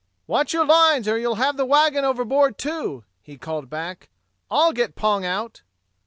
[0.25, 4.09] "Watch your lines or you'll have the wagon overboard, too," he called back.
[4.49, 5.61] "I'll get Pong out."